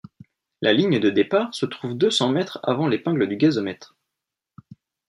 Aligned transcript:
La 0.61 0.73
ligne 0.73 0.99
de 0.99 1.11
départ 1.11 1.53
se 1.53 1.67
trouve 1.67 1.93
deux 1.95 2.09
cents 2.09 2.31
mètres 2.31 2.59
avant 2.63 2.87
l'épingle 2.87 3.27
du 3.27 3.37
gazomètre. 3.37 3.95